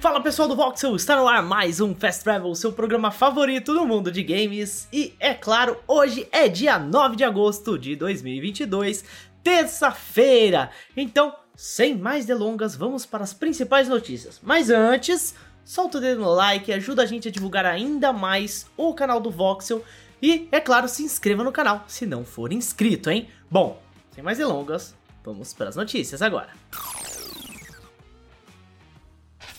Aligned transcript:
Fala 0.00 0.20
pessoal 0.20 0.46
do 0.46 0.54
Voxel, 0.54 0.94
está 0.94 1.16
no 1.16 1.26
ar 1.26 1.42
mais 1.42 1.80
um 1.80 1.92
Fast 1.92 2.22
Travel, 2.22 2.54
seu 2.54 2.72
programa 2.72 3.10
favorito 3.10 3.74
do 3.74 3.84
mundo 3.84 4.12
de 4.12 4.22
games. 4.22 4.86
E 4.92 5.12
é 5.18 5.34
claro, 5.34 5.76
hoje 5.88 6.28
é 6.30 6.46
dia 6.46 6.78
9 6.78 7.16
de 7.16 7.24
agosto 7.24 7.76
de 7.76 7.96
2022, 7.96 9.04
terça-feira. 9.42 10.70
Então, 10.96 11.34
sem 11.56 11.96
mais 11.96 12.24
delongas, 12.24 12.76
vamos 12.76 13.04
para 13.04 13.24
as 13.24 13.34
principais 13.34 13.88
notícias. 13.88 14.40
Mas 14.40 14.70
antes, 14.70 15.34
solta 15.64 15.98
o 15.98 16.00
dedo 16.00 16.20
no 16.20 16.30
like, 16.32 16.72
ajuda 16.72 17.02
a 17.02 17.06
gente 17.06 17.26
a 17.26 17.32
divulgar 17.32 17.66
ainda 17.66 18.12
mais 18.12 18.66
o 18.76 18.94
canal 18.94 19.18
do 19.18 19.32
Voxel. 19.32 19.84
E, 20.22 20.46
é 20.52 20.60
claro, 20.60 20.86
se 20.86 21.02
inscreva 21.02 21.42
no 21.42 21.50
canal 21.50 21.84
se 21.88 22.06
não 22.06 22.24
for 22.24 22.52
inscrito, 22.52 23.10
hein? 23.10 23.28
Bom, 23.50 23.82
sem 24.14 24.22
mais 24.22 24.38
delongas, 24.38 24.94
vamos 25.24 25.52
para 25.52 25.70
as 25.70 25.74
notícias 25.74 26.22
agora. 26.22 26.50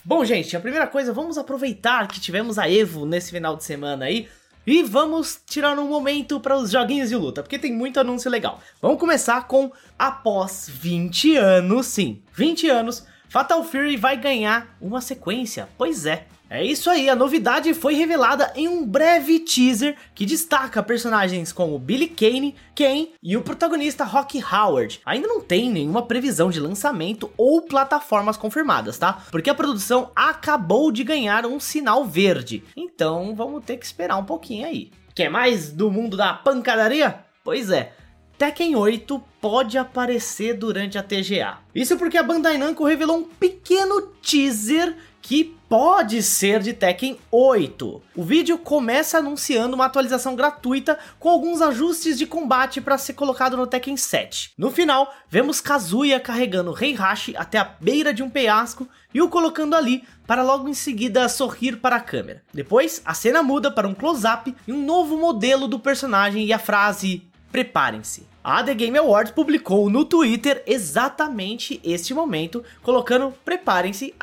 Bom, 0.04 0.24
gente, 0.24 0.56
a 0.56 0.60
primeira 0.60 0.88
coisa, 0.88 1.12
vamos 1.12 1.38
aproveitar 1.38 2.08
que 2.08 2.20
tivemos 2.20 2.58
a 2.58 2.70
Evo 2.70 3.06
nesse 3.06 3.32
final 3.32 3.58
de 3.58 3.64
semana 3.66 4.06
aí 4.06 4.30
e 4.66 4.82
vamos 4.82 5.42
tirar 5.46 5.78
um 5.78 5.88
momento 5.88 6.40
para 6.40 6.58
os 6.58 6.72
joguinhos 6.72 7.10
de 7.10 7.16
luta, 7.16 7.44
porque 7.44 7.60
tem 7.60 7.74
muito 7.74 8.00
anúncio 8.00 8.32
legal. 8.32 8.62
Vamos 8.82 9.00
começar 9.00 9.46
com 9.48 9.72
após 9.98 10.70
20 10.72 11.36
anos, 11.36 11.88
sim, 11.88 12.22
20 12.34 12.70
anos, 12.70 13.06
Fatal 13.30 13.64
Fury 13.64 13.96
vai 13.96 14.18
ganhar 14.18 14.76
uma 14.82 15.02
sequência. 15.02 15.70
Pois 15.78 16.08
é, 16.08 16.26
é 16.50 16.66
isso 16.66 16.90
aí, 16.90 17.08
a 17.08 17.16
novidade 17.16 17.72
foi 17.76 17.94
revelada 17.94 18.52
em 18.56 18.68
um 18.68 18.84
breve 18.84 19.40
teaser 19.40 19.96
que 20.16 20.26
destaca 20.26 20.82
personagens 20.82 21.52
como 21.52 21.78
Billy 21.78 22.08
Kane, 22.08 22.56
Ken 22.74 23.10
e 23.22 23.38
o 23.38 23.44
protagonista 23.44 24.04
Rocky 24.04 24.44
Howard. 24.44 25.00
Ainda 25.06 25.28
não 25.28 25.42
tem 25.42 25.70
nenhuma 25.70 26.08
previsão 26.08 26.50
de 26.50 26.60
lançamento 26.60 27.32
ou 27.38 27.62
plataformas 27.62 28.36
confirmadas, 28.36 28.98
tá? 28.98 29.22
Porque 29.30 29.52
a 29.52 29.56
produção 29.56 30.12
acabou 30.16 30.92
de 30.92 31.04
ganhar 31.04 31.46
um 31.46 31.60
sinal 31.60 32.04
verde. 32.06 32.64
Então 32.76 33.36
vamos 33.36 33.64
ter 33.64 33.78
que 33.78 33.86
esperar 33.86 34.18
um 34.18 34.26
pouquinho 34.26 34.66
aí. 34.66 34.90
Quer 35.14 35.30
mais 35.30 35.72
do 35.72 35.92
mundo 35.92 36.18
da 36.18 36.34
pancadaria? 36.34 37.20
Pois 37.44 37.70
é, 37.70 37.94
Tekken 38.40 38.74
8 38.74 39.22
pode 39.42 39.78
aparecer 39.78 40.54
durante 40.54 40.98
a 40.98 41.04
TGA. 41.04 41.58
Isso 41.76 41.98
porque 41.98 42.18
a 42.18 42.24
Bandai 42.24 42.58
Namco 42.58 42.86
revelou 42.86 43.18
um 43.18 43.24
pequeno 43.26 44.02
teaser 44.22 44.96
que 45.22 45.44
pode 45.68 46.24
ser 46.24 46.62
de 46.62 46.72
Tekken 46.72 47.20
8. 47.30 48.02
O 48.16 48.24
vídeo 48.24 48.58
começa 48.58 49.18
anunciando 49.18 49.76
uma 49.76 49.88
atualização 49.88 50.38
gratuita 50.38 50.98
com 51.20 51.28
alguns 51.28 51.62
ajustes 51.62 52.18
de 52.18 52.26
combate 52.26 52.80
para 52.80 52.98
ser 52.98 53.12
colocado 53.12 53.58
no 53.58 53.68
Tekken 53.68 53.98
7. 53.98 54.54
No 54.58 54.72
final, 54.72 55.14
vemos 55.28 55.60
Kazuya 55.60 56.18
carregando 56.18 56.74
Heihachi 56.82 57.36
até 57.36 57.58
a 57.58 57.66
beira 57.66 58.14
de 58.14 58.24
um 58.24 58.30
penhasco 58.30 58.88
e 59.14 59.22
o 59.22 59.28
colocando 59.28 59.76
ali 59.76 60.06
para 60.26 60.44
logo 60.44 60.70
em 60.70 60.74
seguida 60.74 61.28
sorrir 61.28 61.78
para 61.82 61.98
a 61.98 62.02
câmera. 62.02 62.42
Depois, 62.54 63.02
a 63.04 63.14
cena 63.14 63.44
muda 63.44 63.70
para 63.70 63.88
um 63.88 63.94
close-up 63.94 64.56
e 64.66 64.72
um 64.72 64.82
novo 64.82 65.18
modelo 65.18 65.68
do 65.68 65.78
personagem 65.78 66.46
e 66.46 66.54
a 66.54 66.60
frase 66.60 67.29
preparem-se. 67.52 68.28
A 68.44 68.64
The 68.64 68.74
Game 68.74 68.98
Awards 68.98 69.32
publicou 69.32 69.90
no 69.90 70.06
Twitter 70.06 70.64
exatamente 70.66 71.80
este 71.84 72.14
momento, 72.14 72.64
colocando 72.82 73.34
preparem-se 73.44 74.14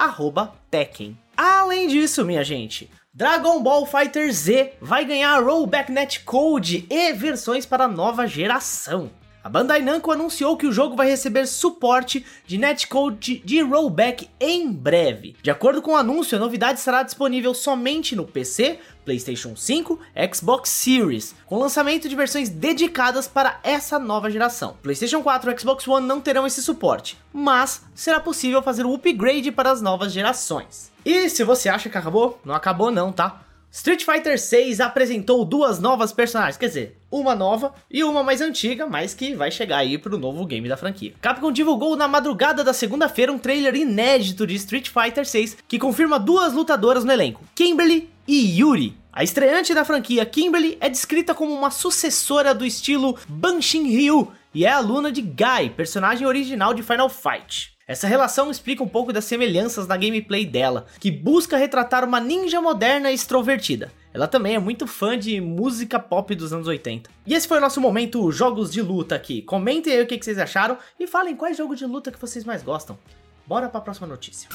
Tekken. 0.71 1.17
Além 1.37 1.89
disso, 1.89 2.25
minha 2.25 2.43
gente, 2.43 2.91
Dragon 3.13 3.63
Ball 3.63 3.87
Fighter 3.87 4.33
Z 4.33 4.75
vai 4.81 5.05
ganhar 5.05 5.43
rollback 5.43 5.93
netcode 5.93 6.87
e 6.91 7.13
versões 7.13 7.65
para 7.65 7.85
a 7.85 7.89
nova 7.89 8.27
geração. 8.27 9.11
A 9.47 9.49
Bandai 9.49 9.81
Namco 9.81 10.11
anunciou 10.11 10.57
que 10.57 10.67
o 10.67 10.73
jogo 10.73 10.97
vai 10.97 11.07
receber 11.09 11.47
suporte 11.47 12.27
de 12.49 12.59
netcode 12.59 13.39
de 13.45 13.63
rollback 13.63 14.29
em 14.41 14.73
breve. 14.73 15.37
De 15.41 15.53
acordo 15.53 15.81
com 15.81 15.93
o 15.93 15.97
anúncio, 15.97 16.37
a 16.37 16.41
novidade 16.41 16.81
estará 16.81 17.05
disponível 17.05 17.55
somente 17.55 18.17
no 18.17 18.27
PC, 18.27 18.81
PlayStation 19.05 19.55
5, 19.55 20.01
Xbox 20.35 20.69
Series, 20.71 21.33
com 21.47 21.61
lançamento 21.61 22.09
de 22.09 22.17
versões 22.17 22.49
dedicadas 22.49 23.29
para 23.29 23.61
essa 23.63 24.01
nova 24.01 24.29
geração. 24.33 24.77
PlayStation 24.83 25.23
4 25.23 25.49
e 25.49 25.59
Xbox 25.61 25.87
One 25.87 26.09
não 26.09 26.21
terão 26.21 26.45
esse 26.45 26.61
suporte, 26.61 27.17
mas 27.33 27.83
será 27.95 28.19
possível 28.19 28.61
fazer 28.65 28.85
o 28.85 28.95
upgrade 28.95 29.53
para 29.53 29.71
as 29.71 29.81
novas 29.81 30.13
gerações. 30.13 30.91
E 31.05 31.31
se 31.31 31.45
você 31.45 31.69
acha 31.69 31.89
que 31.89 31.97
acabou, 31.97 32.41
não 32.45 32.53
acabou 32.53 32.91
não, 32.91 33.13
tá? 33.13 33.46
Street 33.77 34.07
Fighter 34.07 34.41
6 34.41 34.81
apresentou 34.81 35.45
duas 35.45 35.79
novas 35.79 36.11
personagens, 36.11 36.57
quer 36.57 36.69
dizer, 36.69 36.99
uma 37.11 37.35
nova 37.35 37.75
e 37.91 38.03
uma 38.03 38.23
mais 38.23 38.41
antiga, 38.41 38.87
mas 38.87 39.13
que 39.13 39.35
vai 39.35 39.51
chegar 39.51 39.77
aí 39.77 39.99
pro 39.99 40.17
novo 40.17 40.47
game 40.47 40.67
da 40.67 40.79
franquia. 40.79 41.13
Capcom 41.21 41.53
divulgou 41.53 41.95
na 41.95 42.09
madrugada 42.09 42.65
da 42.65 42.73
segunda-feira 42.73 43.31
um 43.31 43.39
trailer 43.39 43.77
inédito 43.77 44.47
de 44.47 44.55
Street 44.55 44.89
Fighter 44.89 45.27
6 45.27 45.59
que 45.69 45.79
confirma 45.79 46.19
duas 46.19 46.55
lutadoras 46.55 47.05
no 47.05 47.13
elenco, 47.13 47.45
Kimberly 47.55 48.09
e 48.27 48.59
Yuri. 48.59 48.97
A 49.13 49.23
estreante 49.23 49.75
da 49.75 49.85
franquia, 49.85 50.25
Kimberly, 50.25 50.79
é 50.81 50.89
descrita 50.89 51.35
como 51.35 51.53
uma 51.53 51.71
sucessora 51.71 52.55
do 52.55 52.65
estilo 52.65 53.19
Banshin 53.29 53.87
Ryu 53.91 54.33
e 54.55 54.65
é 54.65 54.71
aluna 54.71 55.13
de 55.13 55.21
Guy, 55.21 55.69
personagem 55.77 56.27
original 56.27 56.73
de 56.73 56.83
Final 56.83 57.11
Fight. 57.11 57.76
Essa 57.89 58.09
relação 58.09 58.51
explica 58.51 58.83
um 58.83 58.89
pouco 58.89 59.13
das 59.13 59.27
semelhanças 59.27 59.87
na 59.87 59.97
gameplay 59.97 60.45
dela, 60.45 60.87
que 60.99 61.09
busca 61.09 61.57
retratar 61.57 62.05
uma 62.05 62.19
ninja 62.19 62.61
moderna 62.61 63.13
e 63.13 63.15
extrovertida. 63.15 63.93
Ela 64.13 64.27
também 64.27 64.57
é 64.57 64.59
muito 64.59 64.89
fã 64.89 65.17
de 65.17 65.41
música 65.41 66.01
pop 66.01 66.35
dos 66.35 66.53
anos 66.53 66.67
80. 66.67 67.09
E 67.25 67.33
esse 67.33 67.47
foi 67.47 67.59
o 67.59 67.61
nosso 67.61 67.81
momento 67.81 68.33
jogos 68.33 68.73
de 68.73 68.83
luta 68.83 69.15
aqui. 69.15 69.41
Comentem 69.41 69.93
aí 69.93 70.03
o 70.03 70.07
que 70.07 70.21
vocês 70.21 70.37
acharam 70.37 70.77
e 70.99 71.07
falem 71.07 71.37
quais 71.37 71.57
jogos 71.57 71.79
de 71.79 71.87
luta 71.87 72.11
que 72.11 72.21
vocês 72.21 72.45
mais 72.45 72.61
gostam. 72.61 72.99
Bora 73.47 73.69
para 73.69 73.79
a 73.79 73.83
próxima 73.83 74.09
notícia. 74.09 74.49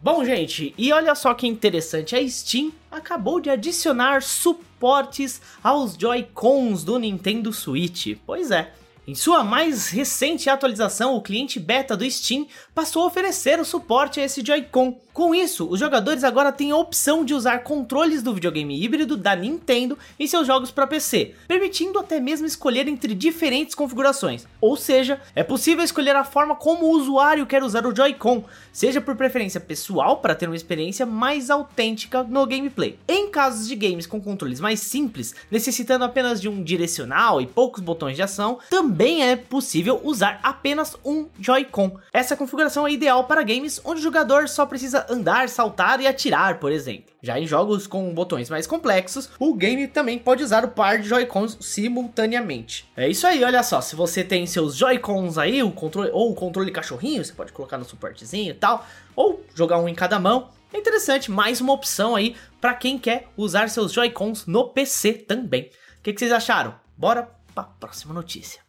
Bom, 0.00 0.24
gente, 0.24 0.72
e 0.78 0.92
olha 0.92 1.16
só 1.16 1.34
que 1.34 1.48
interessante, 1.48 2.14
a 2.14 2.28
Steam 2.28 2.70
acabou 2.92 3.40
de 3.40 3.50
adicionar 3.50 4.22
suportes 4.22 5.40
aos 5.64 5.94
Joy-Cons 5.94 6.84
do 6.84 6.96
Nintendo 6.98 7.52
Switch. 7.52 8.16
Pois 8.24 8.50
é, 8.52 8.72
em 9.04 9.16
sua 9.16 9.42
mais 9.42 9.88
recente 9.88 10.48
atualização, 10.48 11.16
o 11.16 11.20
cliente 11.20 11.58
beta 11.58 11.96
do 11.96 12.08
Steam 12.08 12.46
passou 12.72 13.02
a 13.02 13.06
oferecer 13.06 13.58
o 13.58 13.64
suporte 13.64 14.20
a 14.20 14.24
esse 14.24 14.46
Joy-Con. 14.46 15.00
Com 15.12 15.34
isso, 15.34 15.68
os 15.68 15.78
jogadores 15.78 16.24
agora 16.24 16.52
têm 16.52 16.70
a 16.70 16.76
opção 16.76 17.22
de 17.22 17.34
usar 17.34 17.58
controles 17.64 18.22
do 18.22 18.32
videogame 18.32 18.82
híbrido 18.82 19.14
da 19.14 19.36
Nintendo 19.36 19.98
em 20.18 20.26
seus 20.26 20.46
jogos 20.46 20.70
para 20.70 20.86
PC, 20.86 21.34
permitindo 21.46 21.98
até 21.98 22.18
mesmo 22.18 22.46
escolher 22.46 22.88
entre 22.88 23.12
diferentes 23.12 23.74
configurações. 23.74 24.46
Ou 24.58 24.74
seja, 24.74 25.20
é 25.34 25.42
possível 25.42 25.84
escolher 25.84 26.16
a 26.16 26.24
forma 26.24 26.54
como 26.54 26.86
o 26.86 26.92
usuário 26.92 27.44
quer 27.44 27.62
usar 27.62 27.84
o 27.84 27.94
Joy-Con, 27.94 28.44
seja 28.72 29.02
por 29.02 29.16
preferência 29.16 29.60
pessoal 29.60 30.18
para 30.18 30.34
ter 30.34 30.46
uma 30.46 30.56
experiência 30.56 31.04
mais 31.04 31.50
autêntica 31.50 32.22
no 32.22 32.46
gameplay. 32.46 32.98
Em 33.06 33.28
casos 33.30 33.68
de 33.68 33.74
games 33.74 34.06
com 34.06 34.20
controles 34.20 34.60
mais 34.60 34.80
simples, 34.80 35.34
necessitando 35.50 36.04
apenas 36.04 36.40
de 36.40 36.48
um 36.48 36.62
direcional 36.62 37.38
e 37.40 37.46
poucos 37.46 37.82
botões 37.82 38.16
de 38.16 38.22
ação, 38.22 38.60
também 38.70 38.91
é 39.00 39.36
possível 39.36 40.00
usar 40.04 40.40
apenas 40.42 40.96
um 41.04 41.28
Joy-Con. 41.38 41.98
Essa 42.12 42.36
configuração 42.36 42.86
é 42.86 42.92
ideal 42.92 43.24
para 43.24 43.42
games 43.42 43.80
onde 43.84 44.00
o 44.00 44.02
jogador 44.02 44.48
só 44.48 44.66
precisa 44.66 45.06
andar, 45.08 45.48
saltar 45.48 46.00
e 46.00 46.06
atirar, 46.06 46.58
por 46.58 46.72
exemplo. 46.72 47.12
Já 47.22 47.38
em 47.38 47.46
jogos 47.46 47.86
com 47.86 48.12
botões 48.12 48.50
mais 48.50 48.66
complexos, 48.66 49.30
o 49.38 49.54
game 49.54 49.86
também 49.86 50.18
pode 50.18 50.42
usar 50.42 50.64
o 50.64 50.68
par 50.68 50.98
de 50.98 51.08
Joy-Cons 51.08 51.58
simultaneamente. 51.60 52.90
É 52.96 53.08
isso 53.08 53.26
aí, 53.26 53.42
olha 53.44 53.62
só, 53.62 53.80
se 53.80 53.94
você 53.94 54.24
tem 54.24 54.46
seus 54.46 54.76
Joy-Cons 54.76 55.38
aí, 55.38 55.62
o 55.62 55.70
controle 55.70 56.10
ou 56.12 56.32
o 56.32 56.34
controle 56.34 56.70
cachorrinho, 56.72 57.24
você 57.24 57.32
pode 57.32 57.52
colocar 57.52 57.78
no 57.78 57.84
suportezinho 57.84 58.50
e 58.50 58.54
tal, 58.54 58.86
ou 59.14 59.44
jogar 59.54 59.78
um 59.78 59.88
em 59.88 59.94
cada 59.94 60.18
mão. 60.18 60.48
É 60.72 60.78
interessante, 60.78 61.30
mais 61.30 61.60
uma 61.60 61.72
opção 61.72 62.16
aí 62.16 62.34
para 62.60 62.74
quem 62.74 62.98
quer 62.98 63.28
usar 63.36 63.68
seus 63.68 63.92
Joy-Cons 63.92 64.46
no 64.46 64.68
PC 64.68 65.12
também. 65.12 65.70
O 65.98 66.02
que, 66.02 66.12
que 66.12 66.18
vocês 66.18 66.32
acharam? 66.32 66.74
Bora 66.96 67.28
para 67.54 67.64
a 67.64 67.66
próxima 67.66 68.14
notícia. 68.14 68.60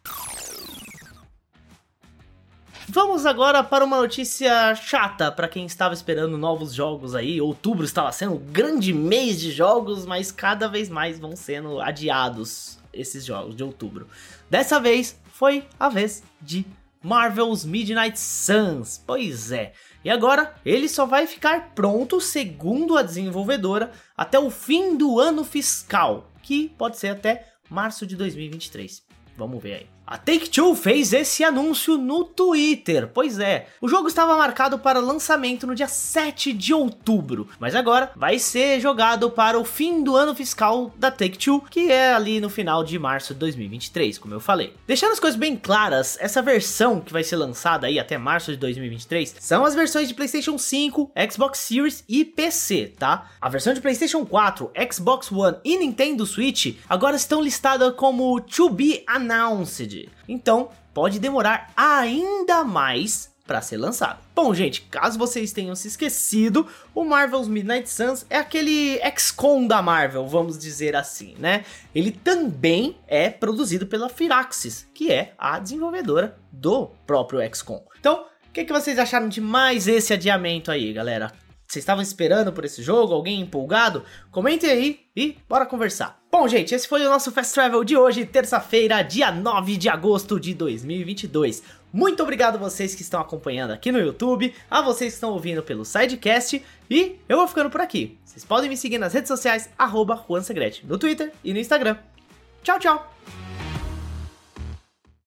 Vamos 2.86 3.24
agora 3.24 3.64
para 3.64 3.84
uma 3.84 3.96
notícia 3.96 4.74
chata 4.74 5.32
para 5.32 5.48
quem 5.48 5.64
estava 5.64 5.94
esperando 5.94 6.36
novos 6.36 6.74
jogos 6.74 7.14
aí. 7.14 7.40
Outubro 7.40 7.84
estava 7.84 8.12
sendo 8.12 8.34
um 8.34 8.38
grande 8.38 8.92
mês 8.92 9.40
de 9.40 9.50
jogos, 9.50 10.04
mas 10.04 10.30
cada 10.30 10.68
vez 10.68 10.90
mais 10.90 11.18
vão 11.18 11.34
sendo 11.34 11.80
adiados 11.80 12.78
esses 12.92 13.24
jogos 13.24 13.56
de 13.56 13.64
outubro. 13.64 14.06
Dessa 14.50 14.78
vez 14.78 15.18
foi 15.32 15.66
a 15.80 15.88
vez 15.88 16.22
de 16.40 16.66
Marvel's 17.02 17.64
Midnight 17.64 18.20
Suns. 18.20 19.02
Pois 19.06 19.50
é. 19.50 19.72
E 20.04 20.10
agora 20.10 20.54
ele 20.64 20.88
só 20.88 21.06
vai 21.06 21.26
ficar 21.26 21.72
pronto, 21.74 22.20
segundo 22.20 22.98
a 22.98 23.02
desenvolvedora, 23.02 23.92
até 24.14 24.38
o 24.38 24.50
fim 24.50 24.94
do 24.94 25.18
ano 25.18 25.42
fiscal, 25.42 26.30
que 26.42 26.68
pode 26.76 26.98
ser 26.98 27.08
até 27.08 27.53
março 27.70 28.06
de 28.06 28.16
2023. 28.16 29.02
Vamos 29.36 29.62
ver 29.62 29.74
aí. 29.74 29.94
A 30.06 30.18
Take-Two 30.18 30.74
fez 30.74 31.14
esse 31.14 31.42
anúncio 31.42 31.96
no 31.96 32.24
Twitter. 32.24 33.08
Pois 33.08 33.38
é, 33.38 33.68
o 33.80 33.88
jogo 33.88 34.06
estava 34.06 34.36
marcado 34.36 34.78
para 34.78 35.00
lançamento 35.00 35.66
no 35.66 35.74
dia 35.74 35.88
7 35.88 36.52
de 36.52 36.74
outubro, 36.74 37.48
mas 37.58 37.74
agora 37.74 38.10
vai 38.14 38.38
ser 38.38 38.80
jogado 38.80 39.30
para 39.30 39.58
o 39.58 39.64
fim 39.64 40.04
do 40.04 40.14
ano 40.14 40.34
fiscal 40.34 40.92
da 40.98 41.10
Take-Two, 41.10 41.62
que 41.70 41.90
é 41.90 42.12
ali 42.12 42.38
no 42.38 42.50
final 42.50 42.84
de 42.84 42.98
março 42.98 43.32
de 43.32 43.40
2023, 43.40 44.18
como 44.18 44.34
eu 44.34 44.40
falei. 44.40 44.74
Deixando 44.86 45.12
as 45.12 45.20
coisas 45.20 45.40
bem 45.40 45.56
claras, 45.56 46.18
essa 46.20 46.42
versão 46.42 47.00
que 47.00 47.12
vai 47.12 47.24
ser 47.24 47.36
lançada 47.36 47.86
aí 47.86 47.98
até 47.98 48.18
março 48.18 48.50
de 48.50 48.58
2023 48.58 49.36
são 49.40 49.64
as 49.64 49.74
versões 49.74 50.06
de 50.06 50.14
PlayStation 50.14 50.58
5, 50.58 51.12
Xbox 51.32 51.60
Series 51.60 52.04
e 52.06 52.26
PC, 52.26 52.92
tá? 52.98 53.30
A 53.40 53.48
versão 53.48 53.72
de 53.72 53.80
PlayStation 53.80 54.26
4, 54.26 54.70
Xbox 54.92 55.32
One 55.32 55.56
e 55.64 55.78
Nintendo 55.78 56.26
Switch 56.26 56.76
agora 56.86 57.16
estão 57.16 57.40
listadas 57.40 57.94
como 57.94 58.38
To 58.42 58.68
Be 58.68 59.02
Announced 59.06 59.23
então, 60.28 60.68
pode 60.92 61.18
demorar 61.18 61.72
ainda 61.76 62.64
mais 62.64 63.32
para 63.46 63.60
ser 63.60 63.76
lançado. 63.76 64.20
Bom, 64.34 64.54
gente, 64.54 64.82
caso 64.82 65.18
vocês 65.18 65.52
tenham 65.52 65.74
se 65.74 65.88
esquecido, 65.88 66.66
o 66.94 67.04
Marvel's 67.04 67.46
Midnight 67.46 67.88
Suns 67.90 68.24
é 68.30 68.38
aquele 68.38 68.98
XCOM 69.16 69.66
da 69.66 69.82
Marvel, 69.82 70.26
vamos 70.26 70.58
dizer 70.58 70.96
assim, 70.96 71.34
né? 71.38 71.64
Ele 71.94 72.10
também 72.10 72.96
é 73.06 73.28
produzido 73.28 73.86
pela 73.86 74.08
Firaxis, 74.08 74.88
que 74.94 75.12
é 75.12 75.34
a 75.36 75.58
desenvolvedora 75.58 76.36
do 76.50 76.86
próprio 77.06 77.40
XCOM. 77.54 77.82
Então, 78.00 78.24
o 78.48 78.52
que, 78.52 78.64
que 78.64 78.72
vocês 78.72 78.98
acharam 78.98 79.28
de 79.28 79.40
mais 79.40 79.86
esse 79.86 80.12
adiamento 80.12 80.70
aí, 80.70 80.92
galera? 80.92 81.30
Vocês 81.74 81.82
estavam 81.82 82.02
esperando 82.02 82.52
por 82.52 82.64
esse 82.64 82.82
jogo? 82.84 83.12
Alguém 83.12 83.40
empolgado? 83.40 84.04
Comentem 84.30 84.70
aí 84.70 85.00
e 85.16 85.36
bora 85.48 85.66
conversar. 85.66 86.22
Bom, 86.30 86.46
gente, 86.46 86.72
esse 86.72 86.86
foi 86.86 87.04
o 87.04 87.10
nosso 87.10 87.32
Fast 87.32 87.52
Travel 87.52 87.82
de 87.82 87.96
hoje, 87.96 88.24
terça-feira, 88.24 89.02
dia 89.02 89.32
9 89.32 89.76
de 89.76 89.88
agosto 89.88 90.38
de 90.38 90.54
2022. 90.54 91.64
Muito 91.92 92.22
obrigado 92.22 92.54
a 92.54 92.58
vocês 92.58 92.94
que 92.94 93.02
estão 93.02 93.20
acompanhando 93.20 93.72
aqui 93.72 93.90
no 93.90 93.98
YouTube, 93.98 94.54
a 94.70 94.82
vocês 94.82 95.14
que 95.14 95.16
estão 95.16 95.32
ouvindo 95.32 95.64
pelo 95.64 95.84
Sidecast 95.84 96.62
e 96.88 97.16
eu 97.28 97.38
vou 97.38 97.48
ficando 97.48 97.70
por 97.70 97.80
aqui. 97.80 98.18
Vocês 98.24 98.44
podem 98.44 98.70
me 98.70 98.76
seguir 98.76 98.98
nas 98.98 99.12
redes 99.12 99.28
sociais, 99.28 99.68
arroba 99.76 100.24
no 100.84 100.96
Twitter 100.96 101.32
e 101.42 101.52
no 101.52 101.58
Instagram. 101.58 101.96
Tchau, 102.62 102.78
tchau! 102.78 103.43